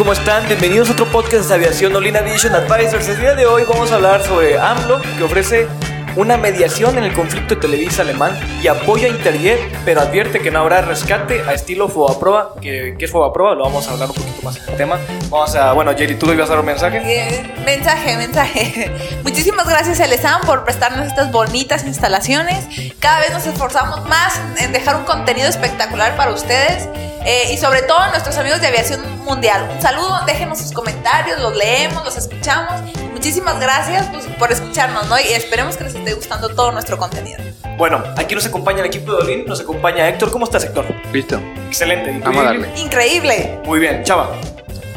¿Cómo 0.00 0.14
están? 0.14 0.46
Bienvenidos 0.46 0.88
a 0.88 0.92
otro 0.92 1.04
podcast 1.12 1.46
de 1.50 1.56
aviación 1.56 1.94
Olina 1.94 2.22
Vision 2.22 2.54
Advisors. 2.54 3.06
El 3.06 3.20
día 3.20 3.34
de 3.34 3.44
hoy 3.44 3.64
vamos 3.68 3.92
a 3.92 3.96
hablar 3.96 4.24
sobre 4.24 4.58
AMLO, 4.58 4.98
que 5.18 5.22
ofrece 5.22 5.68
una 6.16 6.38
mediación 6.38 6.96
en 6.96 7.04
el 7.04 7.12
conflicto 7.12 7.54
de 7.54 7.60
Televisa 7.60 8.00
alemán 8.00 8.32
y 8.62 8.68
apoyo 8.68 9.06
a 9.06 9.10
Interjet, 9.10 9.60
pero 9.84 10.00
advierte 10.00 10.40
que 10.40 10.50
no 10.50 10.60
habrá 10.60 10.80
rescate 10.80 11.42
a 11.42 11.52
estilo 11.52 11.90
Fobaproa. 11.90 12.54
¿Qué, 12.62 12.96
qué 12.98 13.04
es 13.04 13.10
Fobaproa? 13.10 13.54
Lo 13.54 13.64
vamos 13.64 13.88
a 13.88 13.92
hablar 13.92 14.08
un 14.08 14.14
poquito 14.14 14.40
más 14.42 14.56
en 14.56 14.70
el 14.70 14.76
tema. 14.78 14.98
Vamos 15.28 15.54
a, 15.54 15.74
bueno, 15.74 15.94
Jerry, 15.94 16.14
¿tú 16.14 16.24
le 16.28 16.32
ibas 16.32 16.48
a 16.48 16.52
dar 16.52 16.60
un 16.60 16.66
mensaje? 16.66 17.02
Eh, 17.04 17.54
mensaje, 17.66 18.16
mensaje. 18.16 18.90
Muchísimas 19.22 19.68
gracias 19.68 20.00
Elezam 20.00 20.40
por 20.46 20.64
prestarnos 20.64 21.06
estas 21.08 21.30
bonitas 21.30 21.84
instalaciones. 21.84 22.64
Cada 23.00 23.20
vez 23.20 23.34
nos 23.34 23.46
esforzamos 23.46 24.08
más 24.08 24.40
en 24.56 24.72
dejar 24.72 24.96
un 24.96 25.04
contenido 25.04 25.46
espectacular 25.46 26.16
para 26.16 26.32
ustedes. 26.32 26.88
Eh, 27.24 27.52
y 27.52 27.58
sobre 27.58 27.82
todo 27.82 27.98
a 27.98 28.08
nuestros 28.08 28.36
amigos 28.38 28.60
de 28.60 28.68
Aviación 28.68 29.02
Mundial. 29.24 29.68
Un 29.74 29.82
saludo, 29.82 30.20
déjenos 30.26 30.58
sus 30.58 30.72
comentarios, 30.72 31.38
los 31.40 31.56
leemos, 31.56 32.04
los 32.04 32.16
escuchamos. 32.16 32.80
Muchísimas 33.12 33.60
gracias 33.60 34.06
pues, 34.10 34.26
por 34.38 34.50
escucharnos, 34.50 35.06
¿no? 35.08 35.18
Y 35.20 35.32
esperemos 35.34 35.76
que 35.76 35.84
les 35.84 35.94
esté 35.94 36.14
gustando 36.14 36.48
todo 36.48 36.72
nuestro 36.72 36.96
contenido. 36.96 37.38
Bueno, 37.76 38.02
aquí 38.16 38.34
nos 38.34 38.46
acompaña 38.46 38.80
el 38.80 38.86
equipo 38.86 39.12
de 39.12 39.22
Olin, 39.22 39.46
nos 39.46 39.60
acompaña 39.60 40.08
Héctor. 40.08 40.30
¿Cómo 40.30 40.44
estás, 40.46 40.64
Héctor? 40.64 40.86
Listo. 41.12 41.40
Excelente. 41.66 42.18
Vamos 42.24 42.42
a 42.42 42.44
darle. 42.44 42.70
Increíble. 42.76 43.60
Muy 43.64 43.78
bien, 43.78 44.02
Chava. 44.02 44.30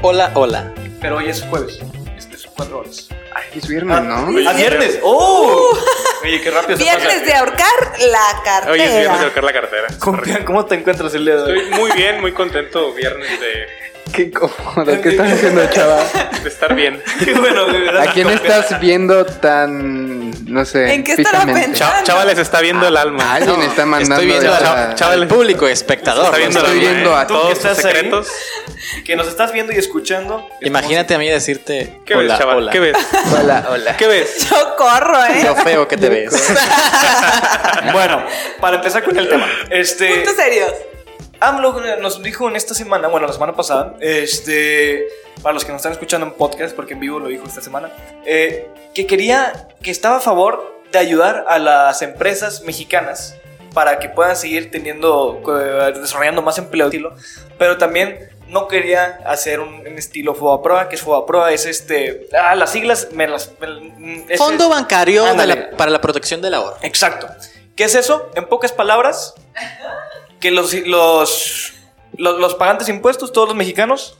Hola, 0.02 0.32
hola. 0.36 0.74
Pero 1.02 1.18
hoy 1.18 1.30
es 1.30 1.42
jueves. 1.44 1.80
Este 2.18 2.36
es 2.36 2.48
cuatro 2.56 2.80
horas. 2.80 3.08
Ay, 3.36 3.60
es 3.60 3.68
viernes, 3.68 4.02
¿no? 4.04 4.50
¿A 4.50 4.54
viernes? 4.54 5.00
¡Oh! 5.04 5.78
Oye, 6.24 6.42
qué 6.42 6.52
rápido 6.52 6.78
se 6.78 6.84
Viernes 6.84 7.14
pasa. 7.14 7.26
de 7.26 7.34
ahorcar 7.34 7.74
la 8.00 8.42
cartera. 8.44 8.72
Hoy 8.72 8.82
es 8.82 8.98
viernes 8.98 9.20
de 9.20 9.26
buscar 9.26 9.44
la 9.44 9.54
cartera. 9.54 9.88
¿Cómo, 10.00 10.22
cómo 10.46 10.66
te 10.66 10.76
encuentras 10.76 11.14
el 11.16 11.26
día 11.26 11.36
de 11.36 11.44
hoy? 11.44 11.60
Estoy 11.60 11.80
muy 11.80 11.92
bien, 11.92 12.22
muy 12.22 12.32
contento. 12.34 12.94
Viernes 12.94 13.40
de, 13.40 13.68
Qué 14.14 14.32
cómodo. 14.32 15.02
¿Qué 15.02 15.10
estás 15.10 15.32
haciendo, 15.34 15.66
chava? 15.70 15.98
de 16.44 16.50
estar 16.50 16.76
bien. 16.76 17.02
Qué 17.26 17.34
bueno, 17.34 17.66
de 17.66 17.80
verdad. 17.80 18.08
¿A 18.08 18.12
quién 18.14 18.30
estás 18.30 18.80
viendo 18.80 19.26
tan, 19.26 20.32
no 20.54 20.66
sé, 20.66 20.94
¿En 20.94 21.04
qué 21.04 21.14
estará 21.14 21.42
fijamente? 21.42 21.68
pensando? 21.70 21.96
Cha- 21.98 22.04
Chava 22.04 22.26
les 22.26 22.38
está 22.38 22.62
viendo 22.62 22.88
el 22.88 22.96
alma. 22.98 23.34
Alguien 23.34 23.62
está 23.62 23.86
mandando 23.86 24.16
Estoy 24.16 24.28
viendo 24.28 24.54
esa- 24.56 24.90
al, 24.90 24.96
Chava- 24.96 25.14
al 25.14 25.28
público, 25.28 25.68
espectador. 25.68 26.26
Está 26.26 26.38
viendo 26.38 26.60
estoy 26.60 26.72
el 26.80 26.80
alma, 26.80 26.92
viendo 26.92 27.12
¿eh? 27.12 27.16
a 27.22 27.28
Tú 27.28 27.34
que 27.34 27.40
todos 27.40 27.58
sus 27.58 27.66
estás 27.66 27.86
ahí. 27.86 27.92
secretos. 27.94 28.28
Que 29.06 29.16
nos 29.16 29.28
estás 29.28 29.52
viendo 29.54 29.72
y 29.74 29.78
escuchando. 29.78 30.48
Imagínate 30.62 31.16
a 31.16 31.18
mí 31.18 31.28
decirte 31.30 32.00
¿Qué 32.06 32.16
hola, 32.16 32.34
ves, 32.34 32.40
Chava? 32.40 32.56
hola. 32.58 32.72
¿Qué 32.72 32.80
ves? 32.80 32.98
Hola, 33.40 33.66
hola. 33.70 33.98
¿Qué 33.98 34.08
ves? 34.08 34.48
Yo 34.50 34.76
corro, 34.78 35.24
¿eh? 35.26 35.44
Lo 35.44 35.56
feo 35.56 35.88
que 35.88 35.98
te 35.98 36.10
ves. 36.10 36.54
Bueno, 37.92 38.24
para 38.60 38.76
empezar 38.78 39.04
con 39.04 39.18
el 39.18 39.28
tema. 39.30 39.48
Este. 39.70 40.16
Puntos 40.16 40.36
serios. 40.36 40.72
AMLO 41.48 41.74
nos 42.00 42.22
dijo 42.22 42.48
en 42.48 42.56
esta 42.56 42.74
semana, 42.74 43.08
bueno, 43.08 43.28
la 43.28 43.34
semana 43.34 43.54
pasada, 43.54 43.96
este, 44.00 45.08
para 45.42 45.54
los 45.54 45.66
que 45.66 45.72
nos 45.72 45.80
están 45.80 45.92
escuchando 45.92 46.26
en 46.28 46.34
podcast, 46.34 46.76
porque 46.76 46.94
en 46.94 47.00
vivo 47.00 47.20
lo 47.20 47.28
dijo 47.28 47.46
esta 47.48 47.62
semana, 47.62 47.92
eh, 48.26 48.68
que 48.94 49.06
quería, 49.08 49.68
que 49.82 49.92
estaba 49.92 50.18
a 50.18 50.20
favor 50.22 50.82
de 50.92 51.00
ayudar 51.00 51.46
a 51.48 51.60
las 51.60 52.02
empresas 52.02 52.62
mexicanas 52.64 53.36
para 53.74 54.00
que 54.00 54.08
puedan 54.10 54.36
seguir 54.36 54.70
teniendo, 54.72 55.42
eh, 55.60 55.94
desarrollando 56.00 56.42
más 56.42 56.58
empleo, 56.60 56.90
pero 57.58 57.78
también 57.78 58.30
no 58.48 58.68
quería 58.68 59.20
hacer 59.26 59.60
un, 59.60 59.74
un 59.80 59.98
estilo 59.98 60.36
FOBAPROA, 60.36 60.88
que 60.90 60.96
es 60.96 61.02
FOBAPROA, 61.02 61.52
es 61.54 61.66
este, 61.66 62.28
ah, 62.40 62.56
las 62.56 62.72
siglas, 62.72 63.08
me 63.14 63.28
las, 63.28 63.52
me- 63.60 64.26
es- 64.30 64.38
Fondo 64.38 64.70
bancario 64.70 65.24
de 65.34 65.48
la- 65.48 65.72
para 65.72 65.90
la 65.90 66.00
protección 66.02 66.42
del 66.42 66.54
ahorro. 66.54 66.78
Exacto. 66.84 67.28
¿Qué 67.76 67.86
es 67.86 67.96
eso? 67.96 68.30
En 68.36 68.46
pocas 68.46 68.72
palabras, 68.72 69.34
que 70.44 70.52
los, 70.52 70.74
los, 70.74 71.74
los, 72.18 72.56
pagantes 72.56 72.90
impuestos, 72.90 73.32
todos 73.32 73.48
los 73.48 73.56
mexicanos, 73.56 74.18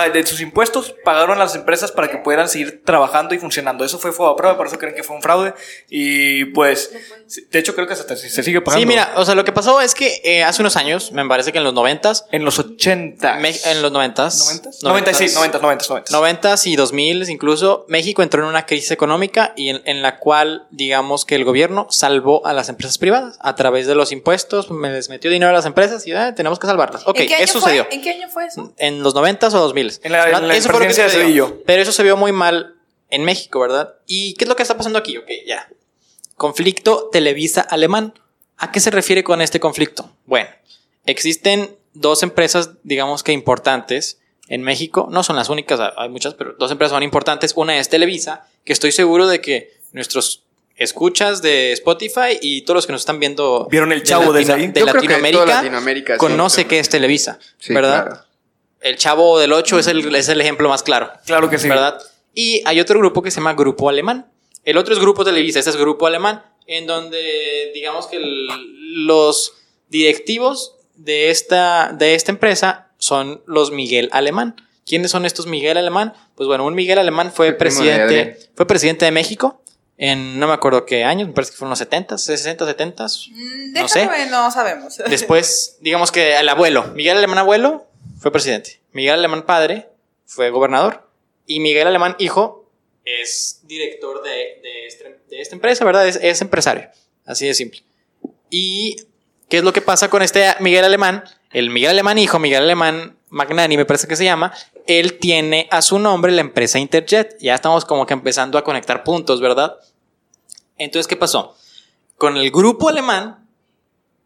de 0.00 0.26
sus 0.26 0.40
impuestos, 0.40 0.94
pagaron 1.04 1.36
a 1.36 1.38
las 1.44 1.54
empresas 1.54 1.92
para 1.92 2.08
que 2.10 2.16
pudieran 2.18 2.48
seguir 2.48 2.82
trabajando 2.84 3.34
y 3.34 3.38
funcionando. 3.38 3.84
Eso 3.84 3.98
fue 3.98 4.12
fuego 4.12 4.32
a 4.32 4.36
prueba, 4.36 4.56
por 4.56 4.66
eso 4.66 4.78
creen 4.78 4.94
que 4.94 5.02
fue 5.02 5.14
un 5.16 5.22
fraude. 5.22 5.52
Y 5.90 6.46
pues, 6.46 6.90
de 7.50 7.58
hecho, 7.58 7.74
creo 7.74 7.86
que 7.86 7.92
hasta 7.92 8.16
se 8.16 8.28
se 8.30 8.42
sigue 8.42 8.60
pagando. 8.60 8.80
Sí, 8.80 8.86
mira, 8.86 9.12
o 9.16 9.24
sea, 9.24 9.34
lo 9.34 9.44
que 9.44 9.52
pasó 9.52 9.80
es 9.80 9.94
que 9.94 10.20
eh, 10.24 10.42
hace 10.44 10.62
unos 10.62 10.76
años, 10.76 11.12
me 11.12 11.26
parece 11.26 11.52
que 11.52 11.58
en 11.58 11.64
los 11.64 11.74
noventas, 11.74 12.24
En 12.32 12.44
los 12.44 12.58
80. 12.58 13.34
Me- 13.36 13.50
en 13.66 13.82
los 13.82 13.92
noventas, 13.92 14.38
¿Noventas? 14.46 14.82
90, 14.82 15.14
sí, 15.14 15.26
90, 15.34 15.58
90, 15.58 15.84
90. 15.88 16.12
noventas 16.12 16.66
y 16.66 16.76
dos 16.76 16.92
miles 16.92 17.28
incluso, 17.28 17.84
México 17.88 18.22
entró 18.22 18.42
en 18.42 18.48
una 18.48 18.64
crisis 18.66 18.90
económica 18.90 19.52
y 19.56 19.68
en, 19.68 19.82
en 19.84 20.02
la 20.02 20.18
cual, 20.18 20.66
digamos 20.70 21.24
que 21.24 21.34
el 21.34 21.44
gobierno 21.44 21.86
salvó 21.90 22.46
a 22.46 22.52
las 22.52 22.68
empresas 22.68 22.98
privadas 22.98 23.36
a 23.40 23.54
través 23.54 23.86
de 23.86 23.94
los 23.94 24.10
impuestos, 24.12 24.70
me 24.70 24.90
les 24.90 25.08
metió 25.08 25.30
dinero 25.30 25.50
a 25.50 25.54
las 25.54 25.66
empresas 25.66 26.06
y 26.06 26.12
ah, 26.12 26.34
tenemos 26.34 26.58
que 26.58 26.66
salvarlas. 26.66 27.02
Ok, 27.06 27.20
¿En 27.20 27.28
qué 27.28 27.34
año 27.34 27.44
eso 27.44 27.52
fue? 27.54 27.60
sucedió. 27.62 27.86
¿En 27.90 28.00
qué 28.02 28.10
año 28.10 28.28
fue 28.28 28.46
eso? 28.46 28.72
en 28.78 29.02
los 29.02 29.14
90 29.14 29.48
o 29.48 29.50
2000. 29.88 30.00
En 30.06 30.12
la- 30.12 30.38
en 30.38 30.48
la 30.48 30.56
eso 30.56 30.68
fue 30.70 30.80
lo 30.80 30.86
que 30.86 30.94
de 30.94 30.94
sucedió. 31.04 31.24
Cedillo. 31.26 31.62
Pero 31.66 31.82
eso 31.82 31.92
se 31.92 32.02
vio 32.02 32.16
muy 32.16 32.32
mal 32.32 32.74
en 33.10 33.24
México, 33.24 33.60
¿verdad? 33.60 33.94
¿Y 34.06 34.34
qué 34.34 34.44
es 34.44 34.48
lo 34.48 34.56
que 34.56 34.62
está 34.62 34.76
pasando 34.76 34.98
aquí? 34.98 35.16
Ok, 35.18 35.28
ya. 35.46 35.68
Conflicto 36.36 37.08
Televisa-Alemán. 37.12 38.14
¿A 38.58 38.70
qué 38.72 38.80
se 38.80 38.90
refiere 38.90 39.24
con 39.24 39.40
este 39.42 39.60
conflicto? 39.60 40.10
Bueno, 40.26 40.48
existen 41.04 41.76
dos 41.94 42.22
empresas, 42.22 42.70
digamos 42.84 43.22
que 43.22 43.32
importantes 43.32 44.18
en 44.48 44.62
México. 44.62 45.08
No 45.10 45.22
son 45.22 45.36
las 45.36 45.48
únicas, 45.48 45.80
hay 45.96 46.08
muchas, 46.08 46.34
pero 46.34 46.54
dos 46.58 46.70
empresas 46.70 46.92
son 46.94 47.02
importantes. 47.02 47.52
Una 47.56 47.76
es 47.78 47.88
Televisa, 47.88 48.46
que 48.64 48.72
estoy 48.72 48.92
seguro 48.92 49.26
de 49.26 49.40
que 49.40 49.72
nuestros 49.92 50.44
escuchas 50.76 51.42
de 51.42 51.72
Spotify 51.72 52.38
y 52.40 52.62
todos 52.62 52.76
los 52.76 52.86
que 52.86 52.92
nos 52.92 53.02
están 53.02 53.20
viendo 53.20 53.68
¿Vieron 53.70 53.92
el 53.92 54.02
Chavo 54.02 54.32
desde 54.32 54.52
ahí? 54.54 54.66
de 54.68 54.72
creo 54.72 54.86
que 54.86 54.92
Latinoamérica, 54.94 55.44
Latinoamérica, 55.44 56.14
sí. 56.14 56.18
conoce 56.18 56.66
qué 56.66 56.78
es 56.78 56.88
Televisa, 56.88 57.38
Sí, 57.58 57.74
¿verdad? 57.74 58.06
claro. 58.06 58.24
El 58.82 58.96
chavo 58.96 59.38
del 59.38 59.52
8 59.52 59.78
es 59.78 59.86
el, 59.86 60.14
es 60.14 60.28
el 60.28 60.40
ejemplo 60.40 60.68
más 60.68 60.82
claro. 60.82 61.10
Claro 61.26 61.48
que 61.48 61.58
sí. 61.58 61.68
¿Verdad? 61.68 62.00
Y 62.34 62.62
hay 62.66 62.80
otro 62.80 62.98
grupo 62.98 63.22
que 63.22 63.30
se 63.30 63.36
llama 63.36 63.54
Grupo 63.54 63.88
Alemán. 63.88 64.26
El 64.64 64.76
otro 64.78 64.94
es 64.94 65.00
Grupo 65.00 65.24
Televisa, 65.24 65.58
este 65.58 65.70
es 65.70 65.76
Grupo 65.76 66.06
Alemán, 66.06 66.42
en 66.66 66.86
donde 66.86 67.70
digamos 67.74 68.06
que 68.06 68.16
el- 68.16 68.46
los 69.06 69.52
directivos 69.88 70.76
de 70.96 71.30
esta, 71.30 71.92
de 71.92 72.14
esta 72.14 72.32
empresa 72.32 72.88
son 72.98 73.42
los 73.46 73.70
Miguel 73.70 74.08
Alemán. 74.12 74.56
¿Quiénes 74.86 75.10
son 75.10 75.26
estos 75.26 75.46
Miguel 75.46 75.76
Alemán? 75.76 76.12
Pues 76.34 76.46
bueno, 76.48 76.64
un 76.66 76.74
Miguel 76.74 76.98
Alemán 76.98 77.32
fue 77.32 77.52
presidente, 77.52 78.38
fue 78.56 78.66
presidente 78.66 79.04
de 79.04 79.10
México 79.12 79.62
en 79.98 80.38
no 80.40 80.48
me 80.48 80.54
acuerdo 80.54 80.84
qué 80.86 81.04
años, 81.04 81.28
me 81.28 81.34
parece 81.34 81.52
que 81.52 81.58
fueron 81.58 81.70
los 81.70 81.78
70, 81.78 82.18
60, 82.18 82.66
70. 82.66 83.04
Mm, 83.04 83.72
No 83.72 83.88
sé. 83.88 84.04
No 84.30 84.50
sabemos. 84.50 84.98
Después, 85.08 85.76
digamos 85.80 86.10
que 86.10 86.36
el 86.36 86.48
abuelo, 86.48 86.84
Miguel 86.94 87.16
Alemán 87.18 87.38
abuelo, 87.38 87.86
fue 88.22 88.30
presidente. 88.32 88.80
Miguel 88.92 89.14
Alemán 89.14 89.44
padre 89.44 89.88
fue 90.24 90.48
gobernador. 90.50 91.06
Y 91.46 91.60
Miguel 91.60 91.86
Alemán 91.88 92.16
hijo 92.18 92.70
es 93.04 93.60
director 93.64 94.22
de, 94.22 94.60
este- 94.86 95.20
de 95.28 95.40
esta 95.40 95.54
empresa, 95.56 95.84
¿verdad? 95.84 96.06
Es, 96.06 96.16
es 96.22 96.40
empresario. 96.40 96.88
Así 97.26 97.46
de 97.46 97.54
simple. 97.54 97.82
¿Y 98.48 98.96
qué 99.48 99.58
es 99.58 99.64
lo 99.64 99.72
que 99.72 99.82
pasa 99.82 100.08
con 100.08 100.22
este 100.22 100.46
Miguel 100.60 100.84
Alemán? 100.84 101.24
El 101.50 101.70
Miguel 101.70 101.90
Alemán 101.90 102.18
hijo, 102.18 102.38
Miguel 102.38 102.62
Alemán 102.62 103.16
Magnani, 103.28 103.76
me 103.76 103.84
parece 103.84 104.06
que 104.06 104.14
se 104.16 104.24
llama, 104.24 104.52
él 104.86 105.18
tiene 105.18 105.66
a 105.70 105.80
su 105.82 105.98
nombre 105.98 106.32
la 106.32 106.42
empresa 106.42 106.78
Interjet. 106.78 107.36
Ya 107.40 107.54
estamos 107.54 107.84
como 107.84 108.06
que 108.06 108.14
empezando 108.14 108.56
a 108.58 108.64
conectar 108.64 109.04
puntos, 109.04 109.40
¿verdad? 109.40 109.76
Entonces, 110.78 111.06
¿qué 111.08 111.16
pasó? 111.16 111.56
Con 112.16 112.36
el 112.36 112.50
grupo 112.50 112.88
alemán, 112.88 113.46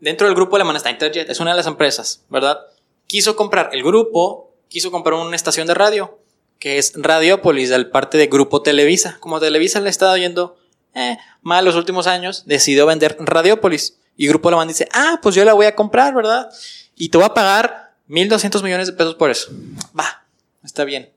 dentro 0.01 0.27
del 0.27 0.35
grupo 0.37 0.57
alemán 0.57 0.77
está 0.77 0.91
Interjet, 0.91 1.31
es 1.31 1.41
una 1.41 1.53
de 1.53 1.57
las 1.57 1.67
empresas, 1.67 2.25
¿verdad? 2.29 2.59
Quiso 3.07 3.37
comprar 3.37 3.71
el 3.73 3.83
grupo, 3.83 4.53
quiso 4.69 4.91
comprar 4.91 5.15
una 5.15 5.37
estación 5.37 5.67
de 5.67 5.75
radio, 5.75 6.19
que 6.59 6.79
es 6.79 6.93
Radiopolis, 6.97 7.69
del 7.69 7.91
parte 7.91 8.19
de 8.19 8.27
Grupo 8.27 8.63
Televisa. 8.63 9.19
Como 9.21 9.41
Televisa 9.41 9.81
le 9.81 9.91
estaba 9.91 10.17
yendo 10.19 10.57
eh, 10.95 11.19
mal 11.43 11.65
los 11.65 11.77
últimos 11.77 12.07
años, 12.07 12.45
decidió 12.47 12.87
vender 12.87 13.17
Radiopolis. 13.21 13.99
Y 14.17 14.29
Grupo 14.29 14.49
Alemán 14.49 14.69
dice, 14.69 14.89
ah, 14.93 15.21
pues 15.23 15.35
yo 15.35 15.45
la 15.45 15.53
voy 15.53 15.67
a 15.67 15.75
comprar, 15.75 16.15
¿verdad? 16.15 16.51
Y 16.97 17.11
te 17.11 17.19
voy 17.19 17.27
a 17.27 17.35
pagar 17.35 17.95
1200 18.07 18.63
millones 18.63 18.87
de 18.87 18.95
pesos 18.95 19.15
por 19.15 19.31
eso. 19.31 19.51
Va, 19.99 20.27
está 20.65 20.85
bien. 20.85 21.13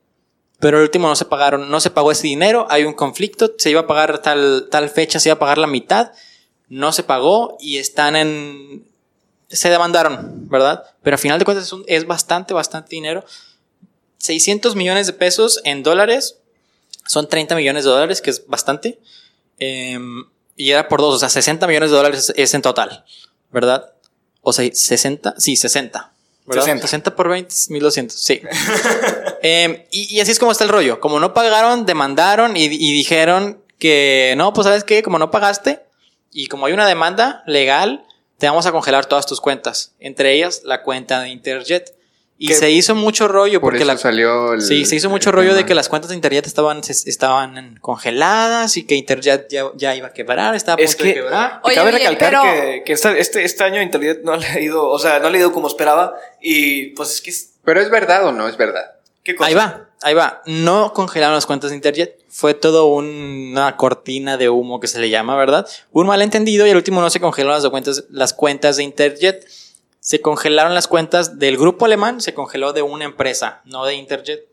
Pero 0.58 0.76
el 0.76 0.82
último 0.82 1.08
no 1.08 1.16
se 1.16 1.24
pagaron, 1.24 1.70
no 1.70 1.80
se 1.80 1.90
pagó 1.90 2.12
ese 2.12 2.26
dinero, 2.26 2.66
hay 2.68 2.84
un 2.84 2.92
conflicto, 2.92 3.54
se 3.56 3.70
iba 3.70 3.80
a 3.80 3.86
pagar 3.86 4.20
tal, 4.20 4.68
tal 4.70 4.90
fecha, 4.90 5.18
se 5.18 5.30
iba 5.30 5.36
a 5.36 5.38
pagar 5.38 5.56
la 5.56 5.66
mitad, 5.66 6.12
no 6.68 6.92
se 6.92 7.02
pagó 7.02 7.56
y 7.60 7.78
están 7.78 8.14
en... 8.14 8.89
Se 9.50 9.68
demandaron, 9.68 10.48
¿verdad? 10.48 10.84
Pero 11.02 11.14
al 11.16 11.18
final 11.18 11.38
de 11.38 11.44
cuentas 11.44 11.66
es, 11.66 11.72
un- 11.72 11.84
es 11.86 12.06
bastante, 12.06 12.54
bastante 12.54 12.90
dinero. 12.90 13.24
600 14.18 14.76
millones 14.76 15.06
de 15.06 15.12
pesos 15.12 15.60
en 15.64 15.82
dólares 15.82 16.36
son 17.06 17.28
30 17.28 17.54
millones 17.56 17.84
de 17.84 17.90
dólares, 17.90 18.20
que 18.20 18.30
es 18.30 18.46
bastante. 18.46 19.00
Em, 19.58 20.24
y 20.56 20.70
era 20.70 20.88
por 20.88 21.00
dos, 21.00 21.14
o 21.14 21.18
sea, 21.18 21.28
60 21.28 21.66
millones 21.66 21.90
de 21.90 21.96
dólares 21.96 22.32
es 22.36 22.54
en 22.54 22.62
total, 22.62 23.04
¿verdad? 23.50 23.92
O 24.42 24.52
sea, 24.52 24.68
60, 24.72 25.34
sí, 25.38 25.56
60. 25.56 26.12
¿verdad? 26.46 26.62
60. 26.64 26.82
60 26.86 27.16
por 27.16 27.28
20, 27.28 27.54
1200, 27.68 28.18
sí. 28.18 28.40
Em, 29.42 29.84
y, 29.90 30.14
y 30.16 30.20
así 30.20 30.32
es 30.32 30.38
como 30.38 30.52
está 30.52 30.64
el 30.64 30.70
rollo. 30.70 31.00
Como 31.00 31.18
no 31.18 31.32
pagaron, 31.32 31.86
demandaron 31.86 32.56
y, 32.56 32.64
y 32.64 32.92
dijeron 32.92 33.62
que 33.78 34.34
no, 34.36 34.52
pues 34.52 34.66
sabes 34.66 34.84
qué, 34.84 35.02
como 35.02 35.18
no 35.18 35.30
pagaste 35.30 35.80
y 36.30 36.46
como 36.48 36.66
hay 36.66 36.74
una 36.74 36.86
demanda 36.86 37.42
legal, 37.46 38.04
te 38.40 38.46
vamos 38.48 38.66
a 38.66 38.72
congelar 38.72 39.06
todas 39.06 39.26
tus 39.26 39.40
cuentas, 39.40 39.92
entre 40.00 40.32
ellas 40.34 40.62
la 40.64 40.82
cuenta 40.82 41.20
de 41.20 41.28
Interjet. 41.28 41.94
Y 42.42 42.48
Que- 42.48 42.54
se 42.54 42.70
hizo 42.70 42.94
mucho 42.94 43.28
rollo 43.28 43.60
Por 43.60 43.66
porque 43.72 43.82
eso 43.82 43.92
la, 43.92 43.98
salió 43.98 44.54
el- 44.54 44.62
Sí, 44.62 44.86
se 44.86 44.96
hizo 44.96 45.10
mucho 45.10 45.30
rollo 45.30 45.50
de 45.50 45.56
tema. 45.56 45.66
que 45.68 45.74
las 45.74 45.90
cuentas 45.90 46.08
de 46.08 46.14
Interjet 46.14 46.46
estaban, 46.46 46.80
estaban 46.88 47.76
congeladas 47.82 48.78
y 48.78 48.86
que 48.86 48.94
Interjet 48.94 49.46
ya, 49.50 49.66
ya 49.76 49.94
iba 49.94 50.06
a 50.08 50.12
quebrar, 50.14 50.54
estaba 50.54 50.80
a 50.80 50.82
Es 50.84 50.92
punto 50.96 51.04
de 51.04 51.14
que 51.14 51.20
quebrar. 51.20 51.60
Oye, 51.64 51.74
cabe 51.74 51.90
oye, 51.90 51.98
recalcar 51.98 52.30
pero- 52.30 52.42
que, 52.42 52.82
que 52.86 52.92
esta- 52.94 53.16
este, 53.18 53.44
este 53.44 53.62
año 53.62 53.82
Internet 53.82 54.20
no 54.24 54.36
le 54.36 54.46
ha 54.46 54.58
ido, 54.58 54.88
o 54.88 54.98
sea, 54.98 55.18
no 55.18 55.28
le 55.28 55.36
ha 55.36 55.40
ido 55.42 55.52
como 55.52 55.68
esperaba 55.68 56.14
y 56.40 56.86
pues 56.94 57.10
es 57.12 57.20
que 57.20 57.28
es- 57.28 57.50
Pero 57.62 57.78
es 57.82 57.90
verdad 57.90 58.24
o 58.26 58.32
no 58.32 58.48
es 58.48 58.56
verdad. 58.56 58.90
¿Qué 59.32 59.36
cosa? 59.36 59.48
Ahí 59.48 59.54
va, 59.54 59.88
ahí 60.02 60.14
va. 60.14 60.42
No 60.46 60.92
congelaron 60.92 61.34
las 61.34 61.46
cuentas 61.46 61.70
de 61.70 61.76
Interjet. 61.76 62.18
Fue 62.28 62.54
todo 62.54 62.86
un- 62.86 63.50
una 63.52 63.76
cortina 63.76 64.36
de 64.36 64.48
humo 64.48 64.80
que 64.80 64.86
se 64.86 64.98
le 65.00 65.10
llama, 65.10 65.36
¿verdad? 65.36 65.66
Un 65.92 66.06
malentendido 66.06 66.66
y 66.66 66.70
al 66.70 66.76
último 66.76 67.00
no 67.00 67.10
se 67.10 67.20
congelaron 67.20 67.60
las 67.62 67.70
cuentas, 67.70 68.04
las 68.10 68.32
cuentas 68.34 68.76
de 68.76 68.84
Interjet. 68.84 69.46
Se 70.00 70.20
congelaron 70.20 70.74
las 70.74 70.88
cuentas 70.88 71.38
del 71.38 71.56
grupo 71.58 71.84
alemán, 71.84 72.20
se 72.20 72.32
congeló 72.32 72.72
de 72.72 72.82
una 72.82 73.04
empresa, 73.04 73.60
no 73.64 73.84
de 73.84 73.94
Interjet. 73.94 74.46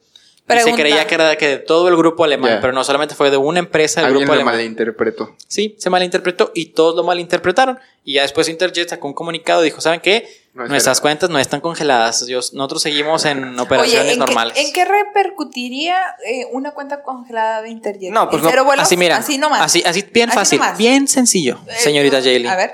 Y 0.49 0.59
se 0.59 0.73
creía 0.81 1.05
que 1.07 1.15
era 1.15 1.29
de, 1.29 1.37
que 1.37 1.47
de 1.47 1.57
todo 1.57 1.89
el 1.89 1.97
grupo 1.97 2.23
alemán, 2.23 2.59
pero 2.61 2.71
no 2.71 2.81
solamente 2.85 3.15
fue 3.15 3.29
de 3.29 3.35
una 3.35 3.59
empresa 3.59 3.99
del 4.01 4.11
grupo 4.11 4.27
lo 4.27 4.33
alemán. 4.33 4.55
malinterpretó. 4.55 5.35
Sí, 5.45 5.75
se 5.77 5.89
malinterpretó 5.89 6.51
y 6.55 6.67
todos 6.67 6.95
lo 6.95 7.03
malinterpretaron. 7.03 7.77
Y 8.05 8.13
ya 8.13 8.21
después 8.21 8.47
Interjet 8.47 8.87
sacó 8.89 9.07
un 9.07 9.13
comunicado 9.13 9.61
y 9.61 9.65
dijo, 9.65 9.81
¿saben 9.81 9.99
qué? 9.99 10.25
No 10.57 10.67
Nuestras 10.67 10.97
verdad. 10.97 11.01
cuentas 11.03 11.29
no 11.29 11.39
están 11.39 11.61
congeladas. 11.61 12.25
Nosotros 12.53 12.81
seguimos 12.81 13.25
en 13.25 13.59
operaciones 13.59 14.01
Oye, 14.03 14.13
¿en 14.13 14.19
normales. 14.19 14.53
Qué, 14.55 14.61
¿en 14.67 14.73
qué 14.73 14.85
repercutiría 14.85 15.97
eh, 16.25 16.45
una 16.51 16.71
cuenta 16.71 17.03
congelada 17.03 17.61
de 17.61 17.69
Interjet? 17.69 18.11
No, 18.11 18.29
pues 18.29 18.43
¿En 18.43 18.55
no. 18.55 18.63
vuelos? 18.65 18.83
así 18.85 18.97
mira, 18.97 19.17
Así 19.17 19.37
nomás. 19.37 19.61
Así, 19.61 19.83
así 19.85 20.01
bien 20.01 20.29
Así 20.29 20.37
fácil, 20.37 20.59
nomás. 20.59 20.77
bien 20.77 21.07
sencillo, 21.07 21.59
Eh, 21.67 21.73
señorita 21.77 22.21
Jaylee. 22.21 22.47
A 22.49 22.55
ver, 22.55 22.73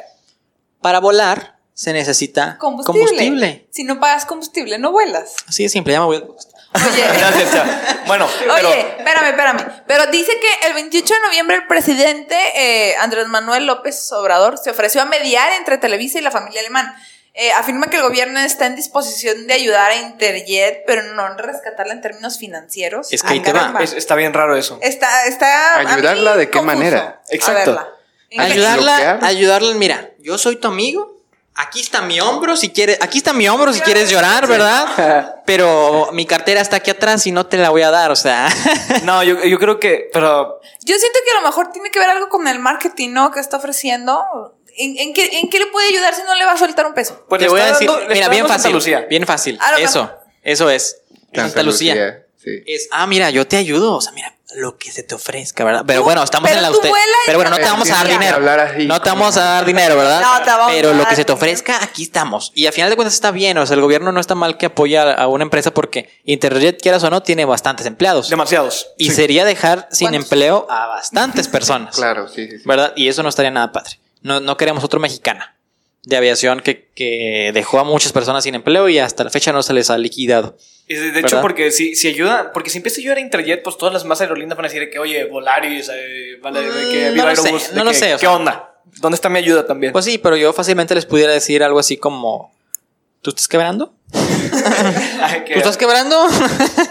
Para 0.81 0.99
volar 0.99 1.57
se 1.73 1.91
necesita 1.91 2.57
combustible. 2.57 3.01
combustible. 3.01 3.67
Si 3.71 3.83
no 3.83 3.99
pagas 3.99 4.25
combustible, 4.25 4.77
no 4.79 4.91
vuelas. 4.91 5.35
Así 5.47 5.63
de 5.63 5.69
simple, 5.69 5.93
ya 5.93 5.99
me 5.99 6.05
voy. 6.05 6.17
Oye. 6.17 6.33
Bueno, 8.07 8.27
pero 8.39 8.53
Oye, 8.55 8.79
espérame, 8.97 9.27
espérame. 9.29 9.83
Pero 9.87 10.07
dice 10.07 10.31
que 10.41 10.67
el 10.67 10.73
28 10.73 11.13
de 11.13 11.19
noviembre 11.21 11.55
el 11.57 11.67
presidente 11.67 12.35
eh, 12.55 12.95
Andrés 12.97 13.27
Manuel 13.27 13.65
López 13.65 14.11
Obrador 14.11 14.57
se 14.57 14.71
ofreció 14.71 15.01
a 15.01 15.05
mediar 15.05 15.53
entre 15.53 15.77
Televisa 15.77 16.19
y 16.19 16.21
la 16.21 16.31
familia 16.31 16.59
alemán. 16.61 16.93
Eh, 17.35 17.51
afirma 17.51 17.87
que 17.87 17.97
el 17.97 18.03
gobierno 18.03 18.39
está 18.39 18.67
en 18.67 18.75
disposición 18.75 19.47
de 19.47 19.53
ayudar 19.55 19.89
a 19.91 19.95
Interjet, 19.95 20.83
pero 20.85 21.01
no 21.15 21.25
en 21.31 21.37
rescatarla 21.39 21.93
en 21.93 22.01
términos 22.01 22.37
financieros. 22.37 23.11
Es 23.11 23.23
que 23.23 23.33
ahí 23.33 23.39
te 23.39 23.51
va. 23.51 23.73
es- 23.81 23.93
está 23.93 24.13
bien 24.15 24.33
raro 24.33 24.55
eso. 24.55 24.77
Está, 24.81 25.25
está. 25.25 25.77
¿Ayudarla 25.79 26.37
de 26.37 26.45
qué 26.49 26.59
confuso. 26.59 26.75
manera? 26.77 27.21
Exacto. 27.29 27.71
verla. 27.71 27.89
¿En 28.29 28.37
qué- 28.39 28.51
Ayudarla, 28.53 28.93
bloquear. 28.95 29.23
ayudarla, 29.25 29.73
mira, 29.75 30.09
yo 30.19 30.37
soy 30.37 30.57
tu 30.57 30.67
amigo. 30.67 31.11
Aquí 31.55 31.81
está 31.81 32.01
mi 32.01 32.19
hombro 32.19 32.57
si 32.57 32.71
quieres, 32.71 32.97
aquí 32.99 33.19
está 33.19 33.31
mi 33.31 33.47
hombro 33.47 33.71
si 33.73 33.79
quieres 33.81 34.09
llorar, 34.09 34.47
¿verdad? 34.47 35.35
Pero 35.45 36.09
mi 36.11 36.25
cartera 36.25 36.59
está 36.61 36.77
aquí 36.77 36.89
atrás 36.89 37.27
y 37.27 37.31
no 37.31 37.45
te 37.45 37.57
la 37.57 37.69
voy 37.69 37.83
a 37.83 37.91
dar, 37.91 38.09
o 38.09 38.15
sea. 38.15 38.47
No, 39.03 39.21
yo, 39.23 39.43
yo 39.43 39.59
creo 39.59 39.79
que, 39.79 40.09
pero 40.13 40.59
Yo 40.81 40.95
siento 40.97 41.19
que 41.25 41.31
a 41.37 41.41
lo 41.41 41.47
mejor 41.47 41.71
tiene 41.71 41.91
que 41.91 41.99
ver 41.99 42.09
algo 42.09 42.29
con 42.29 42.47
el 42.47 42.57
marketing, 42.59 43.09
¿no? 43.13 43.31
Que 43.31 43.39
está 43.39 43.57
ofreciendo. 43.57 44.55
¿En, 44.77 44.97
en 44.97 45.13
qué, 45.13 45.39
en 45.39 45.49
qué 45.49 45.59
le 45.59 45.67
puede 45.67 45.87
ayudar 45.89 46.13
si 46.15 46.21
no 46.23 46.33
le 46.35 46.45
va 46.45 46.53
a 46.53 46.57
soltar 46.57 46.85
un 46.85 46.93
peso? 46.93 47.25
pues 47.29 47.39
te 47.39 47.45
le 47.45 47.51
voy 47.51 47.61
a 47.61 47.67
decir, 47.67 47.87
dando- 47.87 48.07
mira, 48.13 48.29
bien 48.29 48.47
fácil, 48.47 48.71
Lucía. 48.71 49.05
bien 49.09 49.25
fácil. 49.25 49.57
A 49.61 49.71
lo 49.73 49.77
Eso, 49.77 50.11
eso 50.41 50.69
es. 50.69 50.97
Santa, 51.33 51.63
Lucía. 51.63 52.25
Sí. 52.37 52.61
Es, 52.67 52.89
ah, 52.91 53.07
mira, 53.07 53.29
yo 53.29 53.47
te 53.47 53.57
ayudo. 53.57 53.95
O 53.95 54.01
sea, 54.01 54.11
mira, 54.11 54.35
lo 54.55 54.77
que 54.77 54.91
se 54.91 55.01
te 55.01 55.15
ofrezca, 55.15 55.63
¿verdad? 55.63 55.83
Pero 55.87 56.03
bueno, 56.03 56.21
estamos 56.21 56.47
pero 56.49 56.57
en 56.59 56.63
la 56.63 56.71
usted. 56.71 56.91
Pero 57.25 57.37
bueno, 57.39 57.49
no 57.51 57.57
te 57.57 57.63
vamos 57.63 57.89
a 57.89 57.95
dar 57.95 58.07
dinero. 58.07 58.39
No 58.85 59.01
te 59.01 59.09
vamos 59.09 59.37
a 59.37 59.43
dar 59.43 59.65
dinero, 59.65 59.95
¿verdad? 59.95 60.21
No 60.21 60.43
te 60.43 60.49
vamos 60.51 60.71
Pero 60.73 60.89
a 60.89 60.91
lo 60.91 60.97
dar 60.99 61.07
que 61.07 61.15
se 61.15 61.25
te 61.25 61.31
ofrezca, 61.31 61.81
aquí 61.83 62.03
estamos. 62.03 62.51
Y 62.53 62.67
al 62.67 62.73
final 62.73 62.89
de 62.89 62.95
cuentas 62.97 63.13
está 63.15 63.31
bien. 63.31 63.57
O 63.57 63.65
sea, 63.65 63.75
el 63.75 63.81
gobierno 63.81 64.11
no 64.11 64.19
está 64.19 64.35
mal 64.35 64.57
que 64.57 64.65
apoye 64.67 64.97
a, 64.99 65.13
a 65.13 65.27
una 65.27 65.43
empresa 65.43 65.73
porque 65.73 66.09
Interjet, 66.25 66.79
quieras 66.81 67.03
o 67.03 67.09
no, 67.09 67.23
tiene 67.23 67.45
bastantes 67.45 67.85
empleados. 67.85 68.29
Demasiados. 68.29 68.89
Y 68.97 69.09
Sí. 69.09 69.15
sería 69.15 69.45
dejar 69.45 69.87
sin 69.91 70.09
¿Cuántos? 70.09 70.25
empleo 70.25 70.67
a 70.69 70.87
bastantes 70.87 71.47
personas. 71.47 71.95
Claro, 71.95 72.27
sí, 72.27 72.47
sí. 72.49 72.57
sí. 72.59 72.63
¿Verdad? 72.65 72.93
Y 72.95 73.07
eso 73.07 73.23
no 73.23 73.29
estaría 73.29 73.51
nada 73.51 73.71
padre. 73.71 73.99
No, 74.23 74.39
no 74.39 74.57
queremos 74.57 74.83
otro 74.83 74.99
mexicana 74.99 75.55
de 76.05 76.17
aviación 76.17 76.59
que, 76.59 76.89
que 76.95 77.51
dejó 77.53 77.79
a 77.79 77.83
muchas 77.83 78.11
personas 78.11 78.43
sin 78.43 78.55
empleo 78.55 78.89
y 78.89 78.99
hasta 78.99 79.23
la 79.23 79.29
fecha 79.29 79.53
no 79.53 79.63
se 79.63 79.73
les 79.73 79.89
ha 79.89 79.97
liquidado. 79.97 80.57
Y 80.87 80.95
de, 80.95 81.17
hecho, 81.19 81.39
porque 81.41 81.71
si, 81.71 81.95
si 81.95 82.09
ayuda, 82.09 82.51
porque 82.51 82.69
si 82.69 82.77
empieza 82.77 82.99
a 82.99 83.01
ayudar 83.01 83.17
a 83.17 83.21
Interjet, 83.21 83.63
pues 83.63 83.77
todas 83.77 83.93
las 83.93 84.03
más 84.03 84.19
aerolíneas 84.19 84.57
van 84.57 84.65
a 84.65 84.69
decir 84.69 84.89
que, 84.89 84.99
oye, 84.99 85.23
Volaris, 85.25 85.89
eh, 85.93 86.37
vale, 86.41 86.59
que 86.91 87.11
Mm, 87.11 87.13
Viva 87.13 87.23
no 87.23 87.29
lo 87.29 87.35
sé, 87.37 87.75
no 87.75 87.83
lo 87.85 87.91
que, 87.91 87.97
sé, 87.97 88.11
¿Qué 88.11 88.17
sea. 88.17 88.33
onda? 88.33 88.75
¿Dónde 88.99 89.15
está 89.15 89.29
mi 89.29 89.39
ayuda 89.39 89.65
también? 89.65 89.93
Pues 89.93 90.03
sí, 90.03 90.17
pero 90.17 90.35
yo 90.35 90.51
fácilmente 90.51 90.93
les 90.93 91.05
pudiera 91.05 91.31
decir 91.31 91.63
algo 91.63 91.79
así 91.79 91.95
como: 91.95 92.53
¿Tú 93.23 93.29
estás 93.31 93.47
quebrando? 93.47 93.93
¿Tú 94.11 94.19
estás 95.59 95.77
quebrando? 95.77 96.27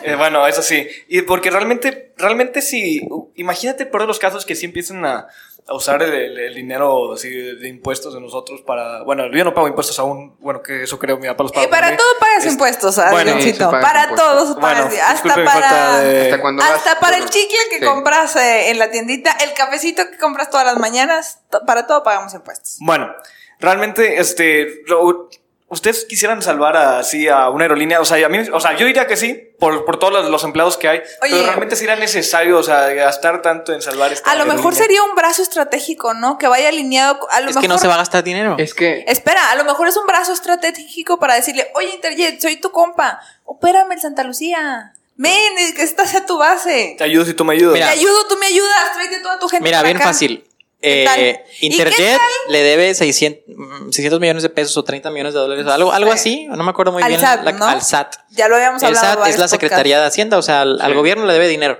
Eh, 0.02 0.16
bueno, 0.16 0.46
eso 0.46 0.62
sí. 0.62 0.88
Y 1.08 1.22
porque 1.22 1.50
realmente, 1.50 2.12
realmente 2.16 2.62
sí, 2.62 3.06
u- 3.10 3.30
imagínate 3.36 3.86
por 3.86 4.04
los 4.06 4.18
casos 4.18 4.44
que 4.46 4.54
sí 4.56 4.64
empiezan 4.66 5.04
a, 5.04 5.26
a 5.68 5.74
usar 5.74 6.02
el, 6.02 6.12
el- 6.12 6.38
el 6.38 6.54
dinero 6.54 7.12
así 7.12 7.28
de, 7.30 7.68
impuestos 7.68 8.14
de 8.14 8.20
nosotros 8.20 8.62
para, 8.62 9.02
bueno, 9.02 9.24
yo 9.32 9.44
no 9.44 9.54
pago 9.54 9.68
impuestos 9.68 9.98
aún, 9.98 10.36
bueno, 10.40 10.62
que 10.62 10.82
eso 10.84 10.98
creo 10.98 11.18
mi 11.18 11.26
papá 11.28 11.44
los 11.44 11.52
paga. 11.52 11.66
Por 11.66 11.70
para 11.70 11.90
mí. 11.90 11.96
todo 11.98 12.08
pagas 12.18 12.46
Es- 12.46 12.52
impuestos, 12.52 12.96
bueno, 12.96 13.16
Adriancito. 13.18 13.70
sí, 13.70 13.76
para 13.80 14.02
impuestos. 14.04 14.28
todo 14.32 14.60
pagas. 14.60 14.88
Bueno, 14.88 15.02
hasta 15.06 15.34
para. 15.44 16.00
de- 16.00 16.22
Hasta 16.22 16.40
cuando 16.40 16.62
vas- 16.62 16.72
Hasta 16.72 16.98
para 16.98 17.16
el 17.16 17.22
bueno, 17.24 17.32
chicle 17.32 17.58
que 17.70 17.78
sí. 17.78 17.84
compras 17.84 18.36
eh, 18.36 18.70
en 18.70 18.78
la 18.78 18.90
tiendita, 18.90 19.32
el 19.44 19.52
cafecito 19.54 20.02
que 20.10 20.16
compras 20.18 20.50
todas 20.50 20.66
las 20.66 20.78
mañanas, 20.78 21.40
to- 21.50 21.60
para 21.66 21.86
todo 21.86 22.02
pagamos 22.02 22.32
impuestos. 22.34 22.76
Bueno, 22.80 23.12
realmente, 23.60 24.18
este, 24.18 24.80
lo- 24.86 25.28
ustedes 25.72 26.04
quisieran 26.04 26.42
salvar 26.42 26.76
así 26.76 27.28
a 27.28 27.48
una 27.48 27.64
aerolínea, 27.64 27.98
o 28.00 28.04
sea, 28.04 28.24
a 28.24 28.28
mí, 28.28 28.38
o 28.52 28.60
sea, 28.60 28.76
yo 28.76 28.84
diría 28.84 29.06
que 29.06 29.16
sí, 29.16 29.54
por, 29.58 29.86
por 29.86 29.98
todos 29.98 30.12
los, 30.12 30.28
los 30.28 30.44
empleados 30.44 30.76
que 30.76 30.86
hay, 30.86 30.98
Oye. 31.22 31.32
pero 31.32 31.46
realmente 31.46 31.76
sería 31.76 31.96
necesario, 31.96 32.58
o 32.58 32.62
sea, 32.62 32.88
gastar 32.92 33.40
tanto 33.40 33.72
en 33.72 33.80
salvar 33.80 34.12
esta 34.12 34.30
A 34.30 34.34
lo 34.34 34.44
mejor 34.44 34.74
sería 34.74 35.02
un 35.02 35.14
brazo 35.14 35.40
estratégico, 35.40 36.12
¿no? 36.12 36.36
Que 36.36 36.46
vaya 36.46 36.68
alineado. 36.68 37.26
A 37.30 37.40
lo 37.40 37.48
es 37.48 37.54
mejor, 37.56 37.62
que 37.62 37.68
no 37.68 37.78
se 37.78 37.88
va 37.88 37.94
a 37.94 37.98
gastar 37.98 38.22
dinero. 38.22 38.56
Es 38.58 38.74
que 38.74 39.04
Espera, 39.08 39.50
a 39.50 39.56
lo 39.56 39.64
mejor 39.64 39.88
es 39.88 39.96
un 39.96 40.06
brazo 40.06 40.34
estratégico 40.34 41.18
para 41.18 41.34
decirle, 41.34 41.70
oye, 41.74 41.88
Interjet, 41.94 42.38
soy 42.38 42.56
tu 42.56 42.70
compa, 42.70 43.20
opérame 43.44 43.94
en 43.94 44.00
Santa 44.00 44.24
Lucía. 44.24 44.92
Ven, 45.16 45.58
eh, 45.58 45.72
que 45.74 45.82
estás 45.82 46.14
a 46.14 46.26
tu 46.26 46.36
base. 46.36 46.96
Te 46.98 47.04
ayudo 47.04 47.24
si 47.24 47.32
tú 47.34 47.44
me 47.44 47.54
ayudas. 47.54 47.74
Mira, 47.74 47.86
Te 47.86 47.92
ayudo, 47.92 48.26
tú 48.28 48.36
me 48.36 48.46
ayudas, 48.46 48.92
tráete 48.94 49.20
toda 49.20 49.38
tu 49.38 49.48
gente. 49.48 49.64
Mira, 49.64 49.78
para 49.78 49.88
bien 49.88 49.96
acá. 49.98 50.06
fácil. 50.06 50.44
Eh, 50.84 51.44
¿Y 51.60 51.68
qué 51.70 51.76
Interjet 51.76 52.20
le 52.48 52.62
debe 52.62 52.92
600, 52.94 53.44
mm, 53.56 53.90
600 53.92 54.18
millones 54.20 54.42
de 54.42 54.48
pesos 54.48 54.76
o 54.76 54.82
30 54.82 55.10
millones 55.10 55.32
de 55.32 55.38
dólares, 55.40 55.64
algo, 55.68 55.92
algo 55.92 56.10
Sí. 56.12 56.18
así, 56.18 56.46
no 56.48 56.62
me 56.64 56.70
acuerdo 56.70 56.90
muy 56.92 57.02
Al 57.04 57.08
bien. 57.08 57.20
SAT, 57.20 57.44
la- 57.44 57.52
¿no? 57.52 57.66
Al 57.66 57.82
SAT. 57.82 58.16
Ya 58.30 58.48
lo 58.48 58.56
habíamos 58.56 58.82
El 58.82 58.88
hablado. 58.88 59.20
SAT 59.22 59.28
es 59.30 59.38
la. 59.38 59.46
Secretaría 59.48 60.00
de 60.00 60.06
Hacienda, 60.06 60.38
o 60.38 60.42
sea, 60.42 60.62
al, 60.62 60.94
gobierno 60.94 61.24
le 61.26 61.32
debe 61.34 61.46
dinero. 61.46 61.78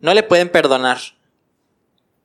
No 0.00 0.14
le 0.14 0.22
pueden 0.22 0.50
perdonar 0.50 0.98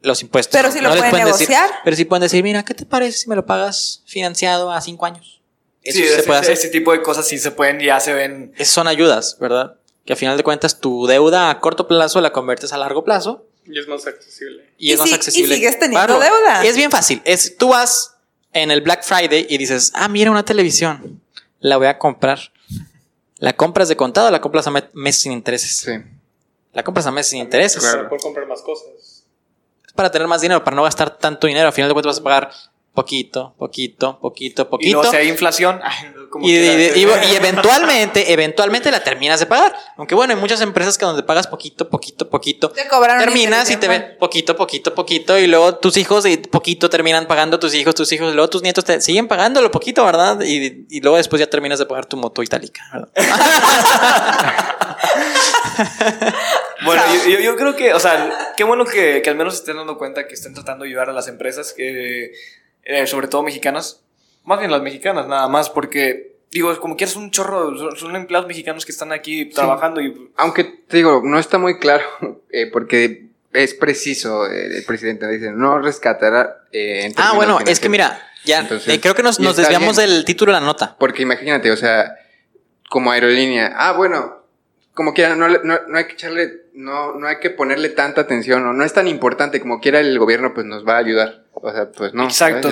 los 0.01 0.21
impuestos. 0.21 0.51
Pero 0.59 0.71
sí 0.71 0.79
lo 0.81 0.89
No 0.89 0.95
pueden 0.95 1.11
decir- 1.11 1.25
negociar. 1.49 1.69
pero 1.83 1.95
sí 1.95 2.05
pueden 2.05 2.21
decir, 2.21 2.43
mira, 2.43 2.63
¿qué 2.63 2.73
te 2.73 2.85
parece 2.85 3.17
si 3.17 3.29
me 3.29 3.35
lo 3.35 3.45
pagas 3.45 4.03
financiado 4.05 4.71
a 4.71 4.81
5 4.81 5.05
años? 5.05 5.41
Eso 5.81 5.97
Sí, 5.97 6.05
se 6.05 6.13
ese, 6.15 6.23
puede 6.23 6.39
hacer. 6.39 6.53
ese 6.53 6.69
tipo 6.69 6.91
de 6.91 7.01
cosas 7.01 7.27
sí 7.27 7.39
se 7.39 7.51
pueden, 7.51 7.79
ya 7.79 7.99
se 7.99 8.13
ven. 8.13 8.53
Esas 8.57 8.73
son 8.73 8.87
ayudas, 8.87 9.37
¿verdad? 9.39 9.75
Que 10.05 10.13
a 10.13 10.15
final 10.15 10.37
de 10.37 10.43
cuentas 10.43 10.79
tu 10.79 11.07
deuda 11.07 11.49
a 11.49 11.59
corto 11.59 11.87
plazo 11.87 12.21
la 12.21 12.31
conviertes 12.31 12.71
a 12.73 12.77
largo 12.77 13.03
plazo 13.03 13.45
Y 13.65 13.79
es 13.79 13.87
más 13.87 14.05
accesible. 14.07 14.69
y, 14.77 14.89
Y 14.89 14.91
es 14.93 14.99
más 14.99 15.07
si- 15.07 15.13
y 15.13 15.15
accesible. 15.15 15.55
sigues 15.55 15.79
teniendo 15.79 16.19
deuda. 16.19 16.63
Es 16.65 16.75
bien 16.75 16.91
fácil. 16.91 17.21
Es, 17.25 17.57
tú 17.57 17.69
vas 17.69 18.15
en 18.51 18.71
el 18.71 18.81
Black 18.81 19.03
Friday 19.03 19.47
y 19.49 19.57
dices, 19.57 19.91
ah, 19.95 20.07
mira 20.07 20.29
una 20.31 20.43
televisión, 20.45 21.21
la 21.59 21.77
voy 21.77 21.87
a 21.87 21.97
comprar. 21.97 22.39
¿La 23.37 23.53
compras 23.53 23.89
de 23.89 23.95
contado 23.97 24.27
o 24.27 24.31
la 24.31 24.39
compras 24.41 24.67
a 24.67 24.71
me- 24.71 24.89
mes 24.93 25.17
sin 25.17 25.31
intereses? 25.31 25.75
sí. 25.77 25.91
La 26.73 26.83
compras 26.83 27.05
a 27.05 27.11
mes 27.11 27.27
sin 27.27 27.39
intereses. 27.39 27.83
Para 27.83 28.09
poder 28.09 28.21
comprar 28.21 28.47
más 28.47 28.61
cosas. 28.61 28.87
Es 29.85 29.93
para 29.93 30.09
tener 30.09 30.27
más 30.27 30.41
dinero, 30.41 30.63
para 30.63 30.75
no 30.75 30.81
gastar 30.83 31.17
tanto 31.19 31.45
dinero. 31.47 31.67
Al 31.67 31.73
final 31.73 31.87
de 31.89 31.93
cuentas 31.93 32.15
vas 32.15 32.19
a 32.19 32.23
pagar 32.23 32.51
poquito, 32.93 33.55
poquito, 33.57 34.19
poquito, 34.19 34.61
Y 34.63 34.65
poquito. 34.65 34.97
luego 34.97 35.11
si 35.11 35.17
hay 35.17 35.27
inflación, 35.29 35.79
como 36.29 36.47
Y, 36.47 36.51
y- 36.51 36.91
y- 36.95 37.01
y 37.31 37.35
eventualmente, 37.35 38.31
eventualmente 38.33 38.91
la 38.91 39.03
terminas 39.03 39.39
de 39.39 39.45
pagar. 39.47 39.75
Aunque 39.97 40.13
bueno, 40.15 40.33
hay 40.33 40.39
muchas 40.39 40.61
empresas 40.61 40.97
que 40.97 41.05
donde 41.05 41.23
pagas 41.23 41.47
poquito, 41.47 41.89
poquito, 41.89 42.29
poquito. 42.29 42.69
Te 42.69 42.87
cobraron 42.87 43.23
Terminas 43.23 43.69
y 43.71 43.77
te 43.77 43.87
ven 43.87 44.15
poquito, 44.19 44.55
poquito, 44.55 44.93
poquito. 44.93 45.37
Y 45.39 45.47
luego 45.47 45.75
tus 45.75 45.97
hijos 45.97 46.25
y 46.25 46.37
poquito 46.37 46.89
terminan 46.89 47.27
pagando 47.27 47.59
tus 47.59 47.73
hijos, 47.73 47.95
tus 47.95 48.11
hijos. 48.11 48.31
Y 48.31 48.35
luego 48.35 48.49
tus 48.49 48.61
nietos 48.63 48.85
te 48.85 49.01
siguen 49.01 49.27
pagando 49.27 49.61
lo 49.61 49.71
poquito, 49.71 50.05
¿verdad? 50.05 50.39
Y, 50.41 50.85
y 50.89 51.01
luego 51.01 51.17
después 51.17 51.39
ya 51.39 51.47
terminas 51.47 51.79
de 51.79 51.85
pagar 51.87 52.05
tu 52.05 52.17
moto 52.17 52.41
itálica, 52.43 52.81
¿verdad? 52.93 53.09
Bueno, 56.85 57.01
yo, 57.25 57.31
yo- 57.31 57.39
yo 57.39 57.55
creo 57.55 57.75
que, 57.75 57.93
o 57.93 57.99
sea, 57.99 58.53
qué 58.57 58.63
bueno 58.63 58.85
que, 58.85 59.21
que 59.21 59.29
al 59.29 59.35
menos 59.35 59.53
estén 59.55 59.77
dando 59.77 59.97
cuenta 59.97 60.27
que 60.27 60.33
estén 60.33 60.53
tratando 60.53 60.83
de 60.83 60.89
ayudar 60.89 61.09
a 61.09 61.13
las 61.13 61.27
empresas, 61.29 61.73
que, 61.73 62.31
eh, 62.85 63.07
sobre 63.07 63.27
todo 63.27 63.43
mexicanas, 63.43 64.01
más 64.45 64.59
bien 64.59 64.71
las 64.71 64.81
mexicanas, 64.81 65.27
nada 65.27 65.47
más, 65.47 65.69
porque, 65.69 66.35
digo, 66.51 66.77
como 66.79 66.95
quieras 66.97 67.15
un 67.15 67.31
chorro, 67.31 67.77
son, 67.77 67.95
son 67.95 68.15
empleados 68.15 68.47
mexicanos 68.47 68.85
que 68.85 68.91
están 68.91 69.11
aquí 69.11 69.45
trabajando 69.45 70.01
y... 70.01 70.31
Aunque 70.37 70.63
te 70.63 70.97
digo, 70.97 71.21
no 71.23 71.39
está 71.39 71.57
muy 71.57 71.79
claro, 71.79 72.03
eh, 72.51 72.69
porque 72.71 73.27
es 73.53 73.73
preciso, 73.73 74.47
eh, 74.49 74.77
el 74.77 74.83
presidente 74.85 75.27
dice, 75.27 75.51
no 75.51 75.79
rescatará. 75.79 76.57
eh, 76.71 77.13
Ah, 77.17 77.33
bueno, 77.35 77.59
es 77.65 77.79
que 77.79 77.87
mira, 77.89 78.19
ya 78.45 78.59
Entonces, 78.59 78.93
eh, 78.93 78.99
creo 78.99 79.13
que 79.15 79.23
nos, 79.23 79.39
nos 79.39 79.55
desviamos 79.55 79.95
bien. 79.97 80.09
del 80.09 80.25
título 80.25 80.51
de 80.53 80.59
la 80.59 80.65
nota. 80.65 80.95
Porque 80.99 81.21
imagínate, 81.21 81.71
o 81.71 81.77
sea, 81.77 82.15
como 82.89 83.11
aerolínea, 83.11 83.73
ah, 83.77 83.93
bueno, 83.93 84.43
como 84.93 85.13
quiera, 85.13 85.35
no, 85.35 85.47
le- 85.47 85.61
no, 85.63 85.79
no 85.87 85.97
hay 85.97 86.05
que 86.07 86.13
echarle, 86.13 86.63
no, 86.73 87.13
no 87.13 87.27
hay 87.27 87.37
que 87.39 87.49
ponerle 87.51 87.89
tanta 87.89 88.21
atención, 88.21 88.65
o 88.67 88.73
no 88.73 88.83
es 88.83 88.93
tan 88.93 89.07
importante, 89.07 89.59
como 89.61 89.79
quiera 89.79 89.99
el 89.99 90.17
gobierno, 90.19 90.53
pues 90.53 90.65
nos 90.65 90.85
va 90.85 90.95
a 90.95 90.99
ayudar. 90.99 91.42
O 91.53 91.71
sea, 91.71 91.91
pues 91.91 92.13
no. 92.13 92.25
Exacto, 92.25 92.69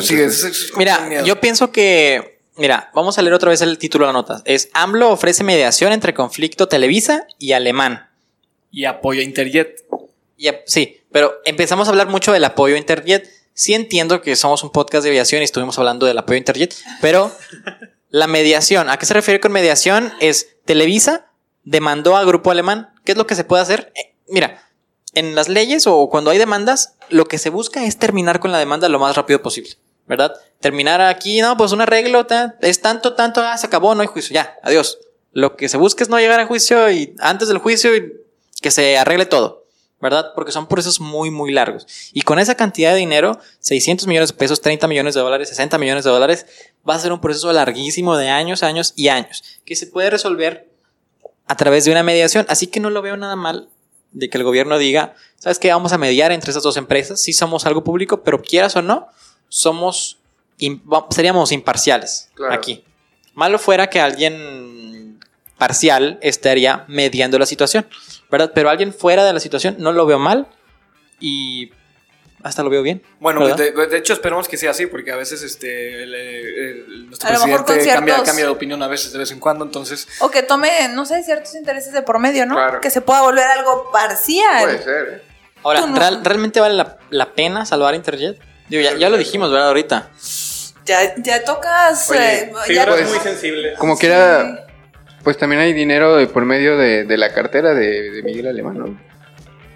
Mira, 0.77 1.23
yo 1.23 1.39
pienso 1.39 1.71
que. 1.71 2.39
Mira, 2.57 2.91
vamos 2.93 3.17
a 3.17 3.21
leer 3.21 3.33
otra 3.33 3.49
vez 3.49 3.61
el 3.61 3.77
título 3.77 4.05
de 4.05 4.09
la 4.09 4.13
nota. 4.13 4.41
Es 4.45 4.69
AMLO 4.73 5.09
ofrece 5.09 5.43
mediación 5.43 5.93
entre 5.93 6.13
conflicto 6.13 6.67
Televisa 6.67 7.25
y 7.39 7.53
Alemán. 7.53 8.09
Y 8.71 8.85
apoyo 8.85 9.21
a 9.21 9.23
Interjet. 9.23 9.83
Y, 10.37 10.49
sí, 10.65 11.01
pero 11.11 11.35
empezamos 11.45 11.87
a 11.87 11.91
hablar 11.91 12.07
mucho 12.07 12.33
del 12.33 12.43
apoyo 12.43 12.75
a 12.75 12.77
Interjet. 12.77 13.29
Sí 13.53 13.73
entiendo 13.73 14.21
que 14.21 14.35
somos 14.35 14.63
un 14.63 14.71
podcast 14.71 15.03
de 15.03 15.09
aviación 15.09 15.41
y 15.41 15.45
estuvimos 15.45 15.77
hablando 15.77 16.05
del 16.05 16.17
apoyo 16.17 16.35
a 16.35 16.39
Interjet, 16.39 16.75
pero 17.01 17.31
la 18.09 18.27
mediación, 18.27 18.89
¿a 18.89 18.97
qué 18.97 19.05
se 19.05 19.13
refiere 19.13 19.39
con 19.39 19.51
mediación? 19.51 20.13
Es 20.19 20.57
Televisa 20.65 21.31
demandó 21.63 22.15
a 22.17 22.23
Grupo 22.23 22.51
Alemán. 22.51 22.89
¿Qué 23.03 23.13
es 23.13 23.17
lo 23.17 23.27
que 23.27 23.35
se 23.35 23.43
puede 23.43 23.63
hacer? 23.63 23.91
Eh, 23.95 24.15
mira, 24.27 24.61
en 25.13 25.35
las 25.35 25.49
leyes 25.49 25.87
o 25.87 26.09
cuando 26.09 26.31
hay 26.31 26.37
demandas, 26.37 26.95
lo 27.09 27.25
que 27.25 27.37
se 27.37 27.49
busca 27.49 27.85
es 27.85 27.97
terminar 27.97 28.39
con 28.39 28.51
la 28.51 28.59
demanda 28.59 28.89
lo 28.89 28.99
más 28.99 29.15
rápido 29.15 29.41
posible, 29.41 29.71
¿verdad? 30.07 30.33
Terminar 30.59 31.01
aquí, 31.01 31.41
no, 31.41 31.57
pues 31.57 31.71
un 31.71 31.81
arreglo, 31.81 32.25
es 32.61 32.81
tanto, 32.81 33.13
tanto, 33.13 33.41
ah, 33.41 33.57
se 33.57 33.67
acabó, 33.67 33.93
no 33.95 34.01
hay 34.01 34.07
juicio, 34.07 34.33
ya, 34.33 34.57
adiós. 34.63 34.99
Lo 35.33 35.55
que 35.55 35.69
se 35.69 35.77
busca 35.77 36.03
es 36.03 36.09
no 36.09 36.19
llegar 36.19 36.39
a 36.39 36.45
juicio 36.45 36.89
y 36.91 37.15
antes 37.19 37.47
del 37.47 37.57
juicio 37.57 37.91
que 38.61 38.71
se 38.71 38.97
arregle 38.97 39.25
todo, 39.25 39.65
¿verdad? 40.01 40.31
Porque 40.35 40.51
son 40.51 40.67
procesos 40.67 40.99
muy, 40.99 41.31
muy 41.31 41.51
largos. 41.51 41.87
Y 42.13 42.21
con 42.21 42.39
esa 42.39 42.55
cantidad 42.55 42.91
de 42.91 42.97
dinero, 42.97 43.39
600 43.59 44.07
millones 44.07 44.29
de 44.29 44.35
pesos, 44.35 44.61
30 44.61 44.87
millones 44.87 45.13
de 45.13 45.21
dólares, 45.21 45.49
60 45.49 45.77
millones 45.77 46.03
de 46.03 46.09
dólares, 46.09 46.45
va 46.87 46.95
a 46.95 46.99
ser 46.99 47.13
un 47.13 47.21
proceso 47.21 47.51
larguísimo 47.53 48.17
de 48.17 48.29
años, 48.29 48.63
años 48.63 48.93
y 48.95 49.07
años, 49.07 49.61
que 49.65 49.75
se 49.75 49.87
puede 49.87 50.09
resolver 50.09 50.69
a 51.47 51.55
través 51.55 51.85
de 51.85 51.91
una 51.91 52.03
mediación. 52.03 52.45
Así 52.49 52.67
que 52.67 52.79
no 52.79 52.89
lo 52.89 53.01
veo 53.01 53.15
nada 53.15 53.35
mal 53.35 53.69
de 54.11 54.29
que 54.29 54.37
el 54.37 54.43
gobierno 54.43 54.77
diga, 54.77 55.13
¿sabes 55.37 55.59
qué? 55.59 55.69
Vamos 55.71 55.93
a 55.93 55.97
mediar 55.97 56.31
entre 56.31 56.51
esas 56.51 56.63
dos 56.63 56.77
empresas. 56.77 57.21
Sí 57.21 57.33
somos 57.33 57.65
algo 57.65 57.83
público, 57.83 58.23
pero 58.23 58.41
quieras 58.41 58.75
o 58.75 58.81
no, 58.81 59.07
somos, 59.49 60.17
seríamos 61.09 61.51
imparciales 61.51 62.29
Claro. 62.33 62.53
aquí. 62.53 62.83
Malo 63.33 63.57
fuera 63.59 63.87
que 63.89 63.99
alguien 64.01 65.19
parcial 65.57 66.19
estaría 66.21 66.85
mediando 66.87 67.37
la 67.39 67.45
situación, 67.45 67.85
¿verdad? 68.29 68.51
Pero 68.53 68.69
alguien 68.69 68.93
fuera 68.93 69.23
de 69.25 69.33
la 69.33 69.39
situación 69.39 69.75
no 69.79 69.91
lo 69.91 70.05
veo 70.05 70.19
mal 70.19 70.47
y 71.19 71.71
hasta 72.43 72.63
lo 72.63 72.69
veo 72.69 72.81
bien. 72.83 73.01
Bueno, 73.19 73.39
pues 73.41 73.55
de, 73.57 73.71
de 73.71 73.97
hecho 73.97 74.13
esperemos 74.13 74.47
que 74.47 74.57
sea 74.57 74.71
así, 74.71 74.85
porque 74.87 75.11
a 75.11 75.15
veces 75.15 75.41
este, 75.43 76.03
el, 76.03 76.13
el- 76.13 77.05
nuestro 77.07 77.29
A 77.29 77.33
lo 77.33 77.45
mejor 77.45 77.65
presidente 77.65 77.93
cambia, 77.95 78.23
cambia 78.23 78.45
de 78.45 78.51
opinión 78.51 78.81
a 78.83 78.87
veces, 78.87 79.11
de 79.13 79.19
vez 79.19 79.31
en 79.31 79.39
cuando, 79.39 79.65
entonces... 79.65 80.07
O 80.19 80.29
que 80.31 80.43
tome, 80.43 80.69
no 80.93 81.05
sé, 81.05 81.23
ciertos 81.23 81.53
intereses 81.55 81.93
de 81.93 82.01
por 82.01 82.19
medio, 82.19 82.45
¿no? 82.45 82.55
Claro. 82.55 82.81
Que 82.81 82.89
se 82.89 83.01
pueda 83.01 83.21
volver 83.21 83.45
algo 83.45 83.89
parcial. 83.91 84.63
Puede 84.63 84.81
ser, 84.83 85.07
¿eh? 85.13 85.21
Ahora, 85.63 85.81
no. 85.85 85.95
¿real- 85.95 86.21
¿realmente 86.23 86.59
vale 86.59 86.75
la, 86.75 86.97
la 87.09 87.33
pena 87.33 87.65
salvar 87.65 87.93
Interjet? 87.95 88.39
Digo, 88.69 88.81
ya, 88.81 88.95
ya 88.97 89.09
lo 89.09 89.17
dijimos, 89.17 89.51
¿verdad? 89.51 89.67
Ahorita. 89.67 90.09
Ya, 90.85 91.13
ya 91.17 91.43
tocas. 91.43 92.09
Oye, 92.09 92.43
eh, 92.43 92.51
ya- 92.73 92.85
pues, 92.87 93.07
muy 93.09 93.19
sensibles. 93.19 93.77
Como 93.77 93.97
quiera, 93.97 94.65
pues 95.23 95.37
también 95.37 95.61
hay 95.61 95.73
dinero 95.73 96.15
de 96.15 96.25
por 96.27 96.45
medio 96.45 96.77
de, 96.77 97.03
de 97.03 97.17
la 97.17 97.31
cartera 97.33 97.73
de, 97.75 98.09
de 98.11 98.23
Miguel 98.23 98.47
Alemán, 98.47 98.77
¿no? 98.79 98.99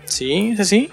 Sí, 0.06 0.56
sí, 0.58 0.66
sí. 0.66 0.92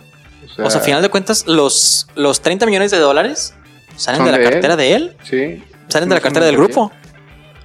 O 0.58 0.70
sea, 0.70 0.80
a 0.80 0.84
final 0.84 1.02
de 1.02 1.08
cuentas, 1.08 1.46
los, 1.46 2.06
los 2.14 2.40
30 2.42 2.66
millones 2.66 2.90
de 2.90 2.98
dólares 2.98 3.54
salen 3.96 4.24
de 4.24 4.32
la 4.32 4.38
de 4.38 4.44
él. 4.44 4.50
cartera 4.50 4.76
de 4.76 4.94
él, 4.94 5.16
Sí. 5.24 5.64
salen 5.88 6.08
de 6.08 6.14
la 6.16 6.20
cartera 6.20 6.46
del 6.46 6.56
grupo. 6.56 6.92